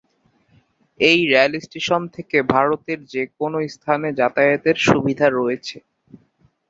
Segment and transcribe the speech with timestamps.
[0.99, 5.77] এই রেলস্টেশন থেকে ভারতের যে কোনো স্থানে যাতায়াতের সুবিধা রয়েছে।